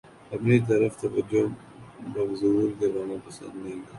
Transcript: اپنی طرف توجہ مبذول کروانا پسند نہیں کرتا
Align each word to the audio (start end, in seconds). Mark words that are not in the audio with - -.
اپنی 0.31 0.59
طرف 0.59 1.01
توجہ 1.01 1.43
مبذول 2.07 2.71
کروانا 2.79 3.15
پسند 3.25 3.55
نہیں 3.55 3.73
کرتا 3.73 3.89